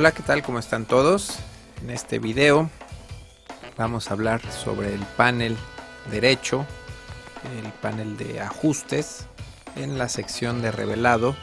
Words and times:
Hola, 0.00 0.12
¿qué 0.12 0.22
tal? 0.22 0.42
¿Cómo 0.42 0.58
están 0.58 0.86
todos? 0.86 1.40
En 1.82 1.90
este 1.90 2.18
video 2.18 2.70
vamos 3.76 4.08
a 4.10 4.14
hablar 4.14 4.40
sobre 4.50 4.94
el 4.94 5.02
panel 5.02 5.58
derecho, 6.10 6.64
el 7.62 7.70
panel 7.70 8.16
de 8.16 8.40
ajustes 8.40 9.26
en 9.76 9.98
la 9.98 10.08
sección 10.08 10.62
de 10.62 10.72
revelado 10.72 11.36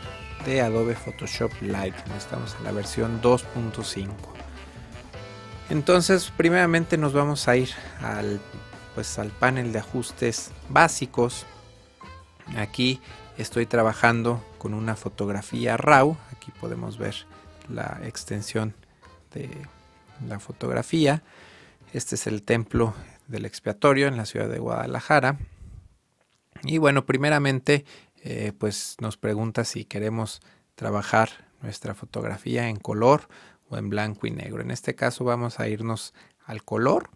de 0.43 0.62
Adobe 0.62 0.96
Photoshop 0.96 1.52
Live. 1.62 1.93
Estamos 2.18 2.56
en 2.57 2.64
la 2.64 2.71
versión 2.71 3.21
2.5. 3.21 4.10
Entonces, 5.69 6.33
primeramente 6.36 6.97
nos 6.97 7.14
vamos 7.14 7.47
a 7.47 7.58
ir 7.58 7.69
al 8.02 8.42
pues 8.96 9.19
al 9.19 9.30
panel 9.30 9.71
de 9.71 9.78
ajustes 9.78 10.50
básicos. 10.68 11.46
Aquí 12.58 13.02
estoy 13.38 13.68
trabajando 13.68 14.44
con 14.58 14.74
una 14.74 14.96
fotografía 14.96 15.78
RAW. 15.78 16.18
Aquí 16.32 16.52
podemos 16.60 16.97
ver 16.97 17.14
la 17.70 18.00
extensión 18.04 18.74
de 19.34 19.50
la 20.28 20.39
fotografía. 20.39 21.24
Este 21.94 22.16
es 22.16 22.28
el 22.28 22.44
templo 22.44 22.94
del 23.28 23.46
expiatorio 23.46 24.08
en 24.08 24.18
la 24.18 24.25
ciudad 24.25 24.50
de 24.50 24.60
Guadalajara. 24.60 25.38
Y 26.64 26.78
bueno, 26.80 27.06
primeramente, 27.06 27.86
eh, 28.24 28.52
pues 28.58 28.98
nos 29.00 29.18
pregunta 29.18 29.64
si 29.64 29.86
queremos 29.86 30.42
trabajar 30.75 31.30
nuestra 31.61 31.94
fotografía 31.94 32.70
en 32.70 32.78
color 32.78 33.28
o 33.70 33.78
en 33.78 33.89
blanco 33.89 34.28
y 34.28 34.31
negro. 34.31 34.61
En 34.61 34.72
este 34.72 34.95
caso 34.95 35.23
vamos 35.23 35.59
a 35.59 35.67
irnos 35.67 36.14
al 36.45 36.64
color 36.64 37.09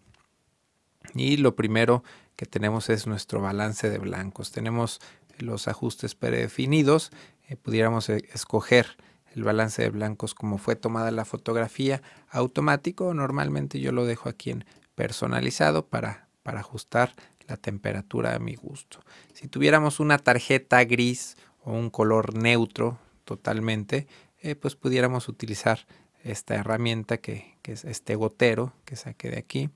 y 1.14 1.36
lo 1.36 1.56
primero 1.56 2.04
que 2.36 2.46
tenemos 2.46 2.90
es 2.90 3.06
nuestro 3.06 3.40
balance 3.40 3.90
de 3.90 3.98
blancos. 3.98 4.52
Tenemos 4.52 5.00
los 5.38 5.68
ajustes 5.68 6.14
predefinidos. 6.14 7.10
Eh, 7.48 7.56
pudiéramos 7.56 8.08
eh, 8.08 8.28
escoger 8.32 8.96
el 9.34 9.44
balance 9.44 9.82
de 9.82 9.90
blancos 9.90 10.34
como 10.34 10.58
fue 10.58 10.76
tomada 10.76 11.10
la 11.10 11.24
fotografía 11.24 12.02
automático. 12.30 13.14
Normalmente 13.14 13.80
yo 13.80 13.92
lo 13.92 14.04
dejo 14.04 14.28
aquí 14.28 14.50
en 14.50 14.64
personalizado 14.94 15.86
para, 15.86 16.28
para 16.42 16.60
ajustar 16.60 17.14
la 17.48 17.56
temperatura 17.56 18.34
a 18.34 18.38
mi 18.38 18.54
gusto. 18.54 19.00
Si 19.32 19.48
tuviéramos 19.48 20.00
una 20.00 20.18
tarjeta 20.18 20.84
gris 20.84 21.36
o 21.64 21.72
un 21.72 21.90
color 21.90 22.34
neutro 22.34 22.98
totalmente, 23.24 24.06
eh, 24.40 24.54
pues 24.54 24.76
pudiéramos 24.76 25.28
utilizar 25.28 25.86
esta 26.22 26.54
herramienta 26.54 27.18
que, 27.18 27.56
que, 27.62 27.72
es 27.72 27.84
este 27.84 28.14
gotero 28.14 28.72
que 28.84 28.96
saqué 28.96 29.30
de 29.30 29.38
aquí 29.38 29.70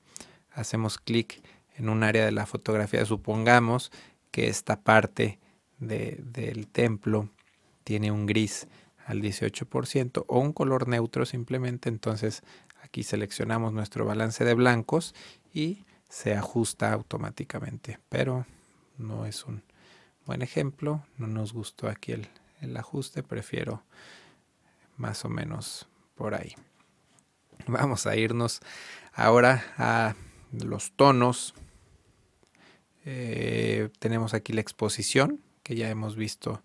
hacemos 0.57 0.99
clic 0.99 1.43
en 1.77 1.89
un 1.89 2.03
área 2.03 2.25
de 2.25 2.33
la 2.33 2.47
fotografía, 2.47 3.05
supongamos 3.05 3.93
que 4.31 4.49
esta 4.49 4.81
parte 4.81 5.39
del 5.79 6.67
templo 6.69 7.29
tiene 7.85 8.11
un 8.11 8.25
gris 8.27 8.67
al 9.07 9.23
18% 9.23 10.25
o 10.27 10.39
un 10.41 10.53
color 10.53 10.89
neutro 10.89 11.25
simplemente, 11.25 11.89
entonces 11.89 12.43
aquí 12.83 13.05
seleccionamos 13.05 13.73
nuestro 13.73 14.05
balance 14.05 14.45
de 14.45 14.55
blancos 14.55 15.15
y 15.55 15.85
se 16.09 16.35
ajusta 16.35 16.93
automáticamente, 16.93 17.99
pero 18.09 18.47
no 18.99 19.27
es 19.27 19.45
un 19.45 19.63
buen 20.27 20.43
ejemplo, 20.43 21.05
no 21.19 21.29
nos 21.29 21.53
gustó 21.53 21.89
aquí 21.89 22.13
el, 22.13 22.29
el 22.61 22.77
ajuste, 22.77 23.23
prefiero 23.23 23.83
más 24.97 25.25
o 25.25 25.29
menos 25.29 25.89
por 26.17 26.35
ahí. 26.35 26.55
Vamos 27.67 28.07
a 28.07 28.17
irnos 28.17 28.61
ahora 29.13 29.65
a 29.79 30.15
los 30.53 30.93
tonos. 30.93 31.55
Eh, 33.05 33.89
tenemos 33.99 34.35
aquí 34.35 34.53
la 34.53 34.61
exposición, 34.61 35.41
que 35.63 35.77
ya 35.77 35.89
hemos 35.91 36.17
visto 36.17 36.63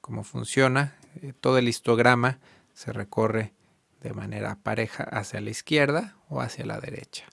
cómo 0.00 0.24
funciona. 0.24 0.96
Eh, 1.22 1.32
todo 1.40 1.58
el 1.58 1.68
histograma 1.68 2.38
se 2.72 2.92
recorre 2.92 3.52
de 4.00 4.12
manera 4.12 4.56
pareja 4.56 5.04
hacia 5.04 5.40
la 5.40 5.50
izquierda 5.50 6.16
o 6.28 6.40
hacia 6.40 6.66
la 6.66 6.80
derecha. 6.80 7.24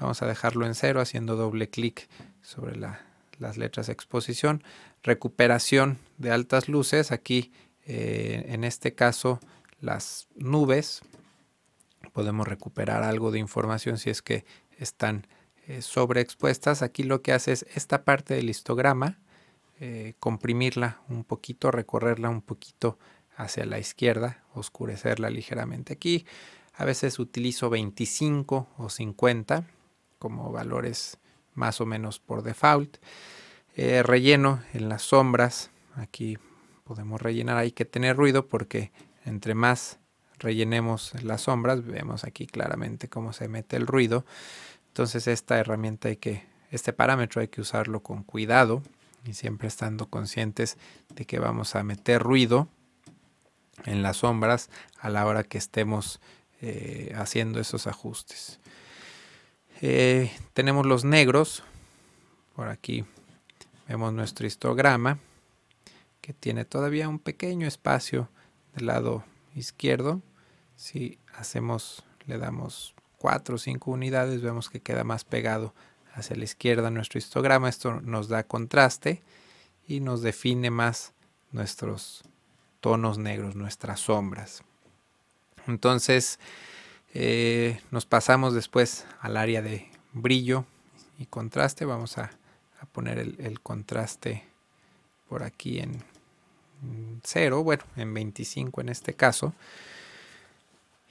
Vamos 0.00 0.22
a 0.22 0.26
dejarlo 0.26 0.66
en 0.66 0.74
cero 0.74 1.00
haciendo 1.00 1.36
doble 1.36 1.70
clic 1.70 2.08
sobre 2.42 2.76
las 2.76 3.56
letras 3.56 3.88
exposición. 3.88 4.62
Recuperación 5.02 5.98
de 6.18 6.32
altas 6.32 6.68
luces. 6.68 7.12
Aquí, 7.12 7.52
eh, 7.86 8.46
en 8.48 8.64
este 8.64 8.94
caso, 8.94 9.40
las 9.80 10.28
nubes. 10.34 11.02
Podemos 12.12 12.46
recuperar 12.46 13.02
algo 13.02 13.30
de 13.30 13.38
información 13.38 13.98
si 13.98 14.10
es 14.10 14.20
que 14.20 14.44
están 14.78 15.26
eh, 15.66 15.80
sobreexpuestas. 15.80 16.82
Aquí 16.82 17.02
lo 17.02 17.22
que 17.22 17.32
hace 17.32 17.52
es 17.52 17.66
esta 17.74 18.04
parte 18.04 18.34
del 18.34 18.50
histograma, 18.50 19.18
eh, 19.80 20.14
comprimirla 20.20 21.00
un 21.08 21.24
poquito, 21.24 21.70
recorrerla 21.70 22.28
un 22.28 22.42
poquito 22.42 22.98
hacia 23.36 23.66
la 23.66 23.78
izquierda, 23.78 24.44
oscurecerla 24.54 25.30
ligeramente. 25.30 25.92
Aquí 25.92 26.26
a 26.74 26.84
veces 26.84 27.18
utilizo 27.18 27.70
25 27.70 28.68
o 28.76 28.88
50 28.88 29.64
como 30.18 30.52
valores 30.52 31.18
más 31.54 31.80
o 31.80 31.86
menos 31.86 32.18
por 32.18 32.42
default. 32.42 32.98
Eh, 33.76 34.02
relleno 34.02 34.62
en 34.72 34.88
las 34.88 35.02
sombras. 35.02 35.70
Aquí 35.96 36.38
podemos 36.84 37.20
rellenar, 37.20 37.56
hay 37.56 37.72
que 37.72 37.84
tener 37.84 38.16
ruido 38.16 38.46
porque 38.46 38.92
entre 39.24 39.54
más 39.54 39.98
rellenemos 40.38 41.20
las 41.22 41.42
sombras, 41.42 41.84
vemos 41.84 42.24
aquí 42.24 42.46
claramente 42.46 43.08
cómo 43.08 43.32
se 43.32 43.48
mete 43.48 43.76
el 43.76 43.86
ruido. 43.86 44.24
Entonces 44.88 45.26
esta 45.26 45.58
herramienta 45.58 46.08
hay 46.08 46.16
que, 46.16 46.44
este 46.70 46.92
parámetro 46.92 47.40
hay 47.40 47.48
que 47.48 47.60
usarlo 47.60 48.00
con 48.02 48.22
cuidado 48.22 48.82
y 49.24 49.34
siempre 49.34 49.68
estando 49.68 50.06
conscientes 50.06 50.76
de 51.14 51.24
que 51.24 51.38
vamos 51.38 51.74
a 51.74 51.82
meter 51.82 52.22
ruido 52.22 52.68
en 53.84 54.02
las 54.02 54.18
sombras 54.18 54.70
a 54.98 55.10
la 55.10 55.26
hora 55.26 55.42
que 55.44 55.58
estemos 55.58 56.20
eh, 56.60 57.12
haciendo 57.16 57.60
esos 57.60 57.86
ajustes. 57.86 58.60
Eh, 59.80 60.32
tenemos 60.52 60.86
los 60.86 61.04
negros, 61.04 61.62
por 62.54 62.68
aquí 62.68 63.04
vemos 63.88 64.12
nuestro 64.12 64.46
histograma 64.46 65.18
que 66.20 66.32
tiene 66.32 66.64
todavía 66.64 67.08
un 67.08 67.18
pequeño 67.18 67.66
espacio 67.66 68.30
del 68.74 68.86
lado 68.86 69.24
izquierdo. 69.54 70.22
Si 70.76 71.18
hacemos, 71.36 72.04
le 72.26 72.38
damos 72.38 72.94
4 73.18 73.56
o 73.56 73.58
5 73.58 73.90
unidades, 73.90 74.40
vemos 74.40 74.70
que 74.70 74.80
queda 74.80 75.04
más 75.04 75.24
pegado 75.24 75.74
hacia 76.14 76.36
la 76.36 76.44
izquierda 76.44 76.90
nuestro 76.90 77.18
histograma. 77.18 77.68
Esto 77.68 78.00
nos 78.00 78.28
da 78.28 78.44
contraste 78.44 79.22
y 79.86 80.00
nos 80.00 80.22
define 80.22 80.70
más 80.70 81.12
nuestros 81.52 82.24
tonos 82.80 83.18
negros, 83.18 83.54
nuestras 83.54 84.00
sombras. 84.00 84.62
Entonces 85.66 86.38
eh, 87.14 87.80
nos 87.90 88.06
pasamos 88.06 88.54
después 88.54 89.06
al 89.20 89.36
área 89.36 89.62
de 89.62 89.88
brillo 90.12 90.64
y 91.18 91.26
contraste. 91.26 91.84
Vamos 91.84 92.18
a, 92.18 92.30
poner 92.92 93.18
el, 93.18 93.60
contraste 93.60 94.44
por 95.28 95.42
aquí 95.42 95.78
en 95.78 96.02
0, 97.22 97.62
bueno, 97.64 97.82
en 97.96 98.12
25 98.12 98.80
en 98.82 98.88
este 98.90 99.14
caso. 99.14 99.54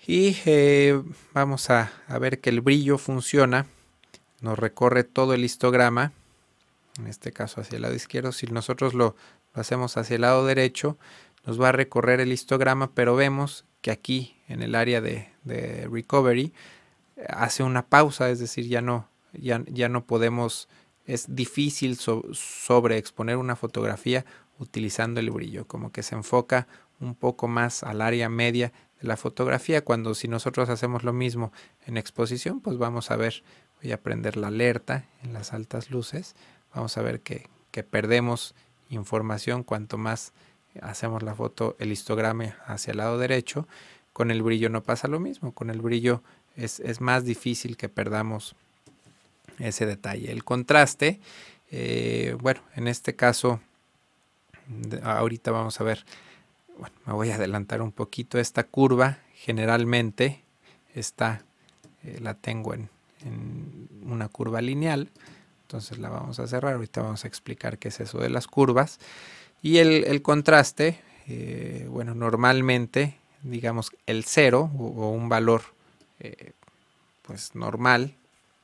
Y 0.06 0.38
eh, 0.46 1.02
vamos 1.34 1.70
a, 1.70 1.92
ver 2.20 2.40
que 2.40 2.50
el 2.50 2.62
brillo 2.62 2.98
funciona. 2.98 3.66
Nos 4.44 4.60
recorre 4.60 5.06
todo 5.06 5.34
el 5.34 5.46
histograma. 5.46 6.12
En 7.00 7.08
este 7.08 7.32
caso 7.32 7.62
hacia 7.62 7.78
el 7.78 7.82
lado 7.82 7.96
izquierdo. 7.96 8.34
Si 8.34 8.46
nosotros 8.46 8.94
lo, 8.94 9.16
hacemos 9.54 9.96
hacia 9.98 10.16
el 10.16 10.22
lado 10.22 10.46
derecho, 10.46 10.98
nos 11.46 11.60
va 11.60 11.70
a 11.70 11.72
recorrer 11.72 12.20
el 12.20 12.32
histograma, 12.32 12.92
pero 12.92 13.16
vemos 13.16 13.66
que 13.82 13.90
aquí 13.90 14.38
en 14.48 14.62
el 14.62 14.76
área 14.76 15.02
de, 15.02 15.30
recovery 15.90 16.54
hace 17.30 17.64
una 17.64 17.88
pausa, 17.88 18.30
es 18.30 18.40
decir, 18.40 18.68
ya 18.68 18.82
no, 18.82 19.08
ya, 19.34 19.90
no 19.90 20.06
podemos, 20.06 20.68
es 21.06 21.34
difícil 21.34 21.98
sobreexponer 21.98 23.38
una 23.38 23.56
fotografía 23.56 24.26
utilizando 24.60 25.22
el 25.22 25.32
brillo, 25.32 25.68
como 25.68 25.92
que 25.92 26.04
se 26.04 26.16
enfoca 26.16 26.68
un 27.00 27.16
poco 27.16 27.48
más 27.48 27.84
al 27.84 28.02
área 28.02 28.30
media 28.30 28.72
la 29.04 29.18
fotografía, 29.18 29.84
cuando 29.84 30.16
si 30.16 30.28
nosotros 30.28 30.70
hacemos 30.70 31.04
lo 31.04 31.12
mismo 31.12 31.52
en 31.86 31.98
exposición, 31.98 32.62
pues 32.62 32.78
vamos 32.78 33.12
a 33.12 33.18
ver, 33.18 33.44
voy 33.84 33.92
a 33.92 34.02
prender 34.02 34.38
la 34.38 34.48
alerta 34.48 35.06
en 35.24 35.34
las 35.34 35.54
altas 35.54 35.92
luces, 35.92 36.36
vamos 36.74 36.98
a 36.98 37.02
ver 37.02 37.20
que, 37.22 37.50
perdemos 37.90 38.56
información 38.90 39.64
cuanto 39.64 39.98
más 39.98 40.32
hacemos 40.82 41.24
la 41.24 41.36
foto, 41.36 41.76
el 41.80 41.92
histograma 41.92 42.56
hacia 42.66 42.92
el 42.92 42.98
lado 42.98 43.18
derecho, 43.18 43.68
con 44.14 44.32
el 44.32 44.44
brillo 44.44 44.70
no 44.70 44.84
pasa 44.84 45.08
lo 45.08 45.20
mismo, 45.20 45.54
con 45.54 45.70
el 45.70 45.82
brillo 45.82 46.22
es, 46.56 47.02
más 47.02 47.26
difícil 47.26 47.78
que 47.78 47.90
perdamos 47.90 48.56
ese 49.58 49.88
detalle. 49.88 50.32
El 50.32 50.44
contraste, 50.44 51.20
eh, 51.72 52.38
bueno, 52.40 52.62
en 52.76 52.88
este 52.88 53.16
caso, 53.16 53.60
ahorita 55.04 55.52
vamos 55.52 55.82
a 55.82 55.84
ver 55.84 56.06
bueno, 56.78 56.96
me 57.06 57.14
voy 57.14 57.32
a 57.32 57.36
adelantar 57.36 57.82
un 57.82 57.92
poquito. 57.92 58.40
Esta 58.40 58.64
curva 58.64 59.20
generalmente 59.36 60.44
está, 60.94 61.44
eh, 62.04 62.20
la 62.22 62.34
tengo 62.36 62.74
en, 62.74 62.90
una 64.06 64.28
curva 64.28 64.62
lineal. 64.62 65.10
Entonces 65.64 65.98
la 65.98 66.10
vamos 66.10 66.40
a 66.40 66.48
cerrar. 66.48 66.74
Ahorita 66.74 67.02
vamos 67.02 67.26
a 67.26 67.28
explicar 67.28 67.78
qué 67.78 67.88
es 67.90 68.00
eso 68.00 68.20
de 68.20 68.30
las 68.30 68.48
curvas. 68.48 69.00
Y 69.62 69.78
el, 69.78 70.22
contraste, 70.22 71.00
eh, 71.28 71.88
bueno, 71.90 72.14
normalmente 72.14 73.18
digamos, 73.44 73.92
el 74.06 74.24
cero 74.24 74.72
o, 74.78 75.10
un 75.10 75.30
valor 75.30 75.62
eh, 76.20 76.54
pues 77.22 77.56
normal 77.56 78.16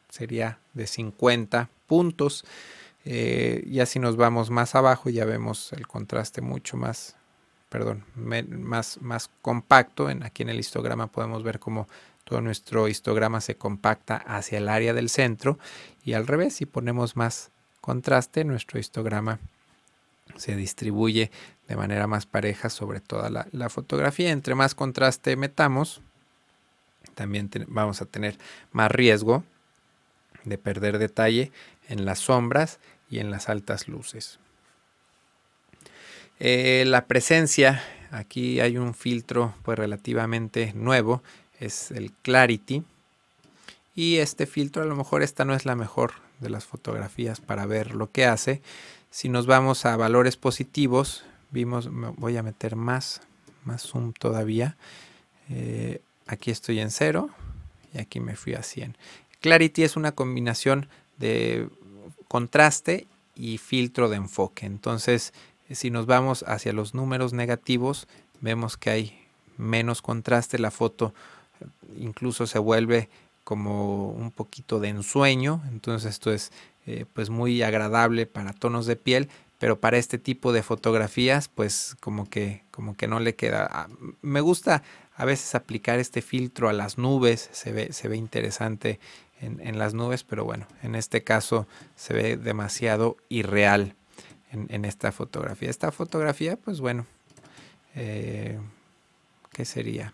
sería 0.09 0.59
de 0.73 0.87
50 0.87 1.69
puntos. 1.87 2.45
Eh, 3.05 3.65
ya 3.69 3.85
si 3.85 3.99
nos 3.99 4.17
vamos 4.17 4.49
más 4.49 4.75
abajo 4.75 5.09
ya 5.09 5.25
vemos 5.25 5.71
el 5.73 5.87
contraste 5.87 6.41
mucho 6.41 6.77
más, 6.77 7.15
perdón, 7.69 8.03
más, 8.15 9.01
más 9.01 9.29
compacto. 9.41 10.09
En, 10.09 10.23
aquí 10.23 10.43
en 10.43 10.49
el 10.49 10.59
histograma 10.59 11.07
podemos 11.07 11.43
ver 11.43 11.59
cómo 11.59 11.87
todo 12.29 12.41
nuestro 12.41 12.87
histograma 12.87 13.41
se 13.41 13.55
compacta 13.55 14.17
hacia 14.17 14.59
el 14.59 14.69
área 14.69 14.93
del 14.93 15.09
centro 15.09 15.57
y 16.03 16.13
al 16.13 16.27
revés, 16.27 16.53
si 16.53 16.67
ponemos 16.67 17.15
más 17.15 17.49
contraste, 17.81 18.43
nuestro 18.43 18.79
histograma 18.79 19.39
se 20.35 20.55
distribuye 20.55 21.31
de 21.67 21.75
manera 21.75 22.05
más 22.05 22.27
pareja 22.27 22.69
sobre 22.69 22.99
toda 22.99 23.31
la, 23.31 23.69
fotografía. 23.69 24.29
Entre 24.29 24.53
más 24.53 24.75
contraste 24.75 25.35
metamos, 25.37 26.01
también 27.15 27.49
vamos 27.67 27.99
a 28.03 28.05
tener 28.05 28.37
más 28.71 28.91
riesgo 28.91 29.43
de 30.43 30.59
perder 30.59 30.99
detalle 30.99 31.51
en 31.87 32.05
las 32.05 32.19
sombras 32.19 32.79
y 33.09 33.17
en 33.17 33.31
las 33.31 33.49
altas 33.49 33.87
luces. 33.87 34.39
Eh, 36.39 36.83
la 36.85 37.07
presencia, 37.07 37.83
aquí 38.11 38.59
hay 38.59 38.77
un 38.77 38.93
filtro 38.93 39.55
pues 39.63 39.79
relativamente 39.79 40.73
nuevo, 40.75 41.23
es 41.59 41.91
el 41.91 42.11
Clarity. 42.21 42.83
Y 43.95 44.17
este 44.17 44.45
filtro, 44.45 44.83
a 44.83 44.85
lo 44.85 44.95
mejor 44.95 45.23
esta 45.23 45.45
no 45.45 45.53
es 45.53 45.65
la 45.65 45.75
mejor 45.75 46.13
de 46.39 46.49
las 46.49 46.65
fotografías 46.65 47.41
para 47.41 47.65
ver 47.65 47.95
lo 47.95 48.11
que 48.11 48.25
hace. 48.25 48.61
Si 49.11 49.29
nos 49.29 49.45
vamos 49.45 49.85
a 49.85 49.97
valores 49.97 50.37
positivos, 50.37 51.23
vimos, 51.51 51.89
voy 52.17 52.37
a 52.37 52.43
meter 52.43 52.75
más, 52.75 53.21
más 53.65 53.83
zoom 53.83 54.13
todavía. 54.13 54.77
Eh, 55.49 56.01
aquí 56.27 56.51
estoy 56.51 56.79
en 56.79 56.91
0 56.91 57.29
y 57.93 57.97
aquí 57.97 58.19
me 58.19 58.35
fui 58.35 58.53
a 58.53 58.63
100. 58.63 58.95
Clarity 59.41 59.83
es 59.83 59.95
una 59.95 60.13
combinación 60.13 60.87
de 61.17 61.67
contraste 62.27 63.07
y 63.35 63.57
filtro 63.57 64.09
de 64.09 64.17
enfoque. 64.17 64.65
Entonces, 64.65 65.33
si 65.71 65.89
nos 65.91 66.05
vamos 66.05 66.43
hacia 66.47 66.73
los 66.73 66.93
números 66.93 67.33
negativos, 67.33 68.07
vemos 68.41 68.77
que 68.77 68.89
hay 68.89 69.27
menos 69.57 70.01
contraste. 70.01 70.59
La 70.59 70.71
foto 70.71 71.13
incluso 71.97 72.47
se 72.47 72.59
vuelve 72.59 73.09
como 73.43 74.09
un 74.09 74.31
poquito 74.31 74.79
de 74.79 74.89
ensueño. 74.89 75.61
Entonces 75.71 76.11
esto 76.11 76.31
es 76.31 76.51
eh, 76.85 77.05
pues 77.13 77.29
muy 77.29 77.61
agradable 77.63 78.25
para 78.25 78.53
tonos 78.53 78.85
de 78.85 78.95
piel, 78.95 79.29
pero 79.57 79.79
para 79.79 79.97
este 79.97 80.17
tipo 80.17 80.53
de 80.53 80.63
fotografías 80.63 81.47
pues 81.47 81.95
como 81.99 82.29
que, 82.29 82.63
como 82.71 82.95
que 82.95 83.07
no 83.07 83.19
le 83.19 83.35
queda. 83.35 83.67
Ah, 83.71 83.87
me 84.21 84.41
gusta 84.41 84.83
a 85.15 85.25
veces 85.25 85.55
aplicar 85.55 85.99
este 85.99 86.21
filtro 86.21 86.69
a 86.69 86.73
las 86.73 86.97
nubes, 86.97 87.49
se 87.51 87.71
ve, 87.71 87.91
se 87.91 88.07
ve 88.07 88.17
interesante 88.17 88.99
en, 89.41 89.79
las 89.79 89.93
nubes, 89.93 90.23
pero 90.23 90.45
bueno, 90.45 90.67
en 90.83 90.95
este 90.95 91.23
caso 91.23 91.67
se 91.95 92.13
ve 92.13 92.37
demasiado 92.37 93.17
irreal 93.29 93.95
en, 94.51 94.85
esta 94.85 95.11
fotografía. 95.11 95.69
Esta 95.69 95.91
fotografía 95.91 96.55
pues 96.55 96.81
bueno, 96.81 97.05
eh, 97.95 98.59
¿qué 99.53 99.65
sería? 99.65 100.13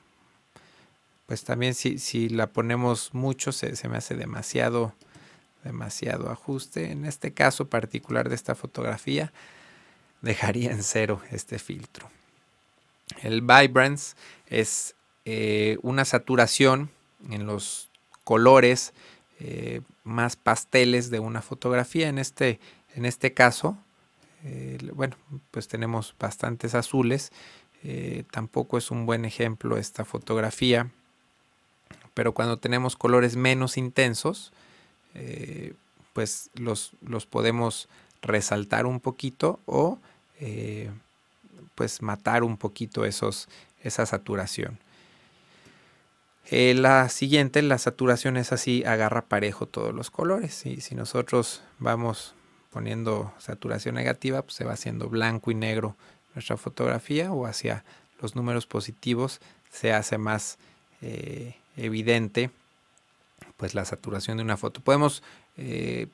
Pues 1.26 1.44
también 1.44 1.74
si, 1.74 1.98
si 1.98 2.30
la 2.30 2.48
ponemos 2.48 3.14
mucho 3.14 3.52
se, 3.52 3.76
se 3.76 3.90
me 3.90 3.98
hace 3.98 4.16
demasiado 4.16 4.94
demasiado 5.66 6.30
ajuste. 6.30 6.92
En 6.92 7.04
este 7.04 7.34
caso 7.34 7.66
particular 7.66 8.30
de 8.30 8.36
esta 8.36 8.56
fotografía, 8.56 9.34
dejaría 10.22 10.72
en 10.72 10.84
cero 10.84 11.22
este 11.32 11.60
filtro. 11.60 12.10
El 13.22 13.42
Vibrance 13.42 14.16
es 14.48 14.96
eh, 15.26 15.78
una 15.82 16.06
saturación 16.06 16.90
en 17.30 17.46
los 17.46 17.90
colores 18.24 18.94
eh, 19.40 19.82
más 20.04 20.36
pasteles 20.36 21.10
de 21.10 21.20
una 21.20 21.42
fotografía. 21.42 22.08
En 22.08 22.20
este, 22.20 22.60
en 22.96 23.06
este 23.06 23.34
caso, 23.34 23.78
eh, 24.44 24.78
bueno, 24.94 25.18
pues 25.52 25.68
tenemos 25.68 26.16
bastantes 26.20 26.74
azules. 26.76 27.32
tampoco 28.32 28.80
es 28.80 28.90
un 28.90 29.06
buen 29.06 29.26
ejemplo 29.26 29.78
esta 29.78 30.06
fotografía. 30.06 30.90
Pero 32.16 32.32
cuando 32.34 32.58
tenemos 32.58 32.96
colores 32.96 33.36
menos 33.36 33.78
intensos, 33.78 34.52
eh, 35.14 35.74
pues 36.14 36.50
los, 36.56 36.94
los, 37.06 37.26
podemos 37.26 37.88
resaltar 38.22 38.86
un 38.86 39.00
poquito 39.02 39.60
o 39.66 40.00
eh, 40.40 40.90
pues 41.76 42.02
matar 42.02 42.44
un 42.44 42.58
poquito 42.58 43.06
esos, 43.06 43.50
esa 43.84 44.06
saturación. 44.06 44.80
Eh, 46.48 46.74
la 46.74 47.10
siguiente, 47.10 47.62
la 47.62 47.78
saturación 47.78 48.38
es 48.38 48.54
así, 48.54 48.84
agarra 48.86 49.24
parejo 49.24 49.66
todos 49.66 49.94
los 49.94 50.10
colores. 50.10 50.66
Y 50.66 50.80
si 50.80 50.96
nosotros 50.96 51.64
vamos 51.80 52.34
poniendo 52.72 53.34
saturación 53.40 53.96
negativa, 53.96 54.42
pues 54.42 54.56
se 54.56 54.64
va 54.64 54.74
haciendo 54.74 55.10
blanco 55.10 55.52
y 55.52 55.56
negro 55.56 55.98
nuestra 56.34 56.56
fotografía 56.56 57.34
o 57.34 57.46
hacia 57.46 57.84
los 58.22 58.36
números 58.36 58.68
positivos 58.68 59.42
se 59.70 59.92
hace 59.92 60.18
más 60.18 60.58
evidente 61.78 62.52
pues 63.58 63.74
la 63.74 63.86
saturación 63.86 64.38
de 64.38 64.44
una 64.44 64.58
foto. 64.58 64.82
Podemos 64.82 65.24
eh, 65.58 66.08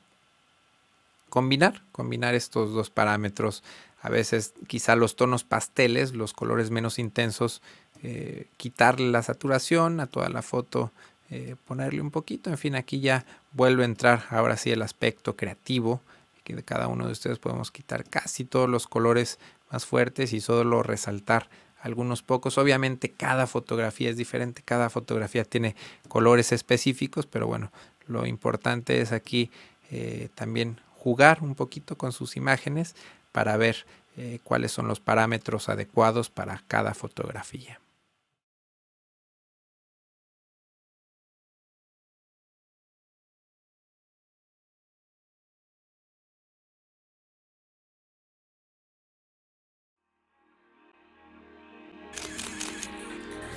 combinar, 1.30 1.82
combinar 1.92 2.36
estos 2.36 2.74
dos 2.74 2.90
parámetros. 2.90 3.64
A 4.02 4.10
veces 4.10 4.54
quizá 4.68 4.96
los 4.96 5.16
tonos 5.16 5.44
pasteles, 5.44 6.14
los 6.14 6.34
colores 6.34 6.72
menos 6.72 7.00
intensos, 7.00 7.62
eh, 8.04 8.48
quitarle 8.58 9.12
la 9.12 9.24
saturación 9.24 10.00
a 10.00 10.08
toda 10.08 10.30
la 10.30 10.42
foto, 10.42 10.92
eh, 11.30 11.56
ponerle 11.66 12.02
un 12.02 12.12
poquito. 12.12 12.50
En 12.50 12.58
fin, 12.58 12.76
aquí 12.76 13.00
ya 13.00 13.26
vuelve 13.54 13.84
a 13.84 13.86
entrar 13.86 14.26
ahora 14.30 14.58
sí 14.58 14.72
el 14.72 14.82
aspecto 14.82 15.36
creativo, 15.36 16.02
que 16.44 16.56
de 16.56 16.64
cada 16.64 16.88
uno 16.88 17.06
de 17.06 17.12
ustedes 17.12 17.40
podemos 17.40 17.72
quitar 17.72 18.04
casi 18.04 18.44
todos 18.44 18.68
los 18.68 18.88
colores 18.88 19.40
más 19.72 19.86
fuertes 19.86 20.34
y 20.34 20.42
solo 20.42 20.84
resaltar 20.84 21.48
algunos 21.82 22.22
pocos. 22.24 22.58
Obviamente 22.58 23.12
cada 23.12 23.48
fotografía 23.48 24.10
es 24.10 24.18
diferente, 24.18 24.62
cada 24.64 24.90
fotografía 24.90 25.44
tiene 25.44 25.76
colores 26.08 26.52
específicos, 26.52 27.26
pero 27.26 27.48
bueno, 27.48 27.72
lo 28.08 28.26
importante 28.26 29.02
es 29.02 29.12
aquí 29.12 29.52
eh, 29.92 30.30
también 30.36 30.80
jugar 30.96 31.40
un 31.42 31.56
poquito 31.56 31.98
con 31.98 32.12
sus 32.12 32.38
imágenes 32.38 32.96
para 33.32 33.58
ver 33.58 33.86
eh, 34.18 34.40
cuáles 34.44 34.72
son 34.72 34.88
los 34.88 35.00
parámetros 35.00 35.70
adecuados 35.70 36.30
para 36.30 36.64
cada 36.68 36.94
fotografía. 36.94 37.80